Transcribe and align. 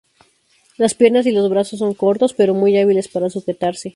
Las 0.77 0.95
piernas 0.95 1.27
y 1.27 1.31
los 1.31 1.47
brazos 1.47 1.77
son 1.77 1.93
cortos, 1.93 2.33
pero 2.33 2.55
muy 2.55 2.75
hábiles 2.75 3.07
para 3.07 3.29
sujetarse. 3.29 3.89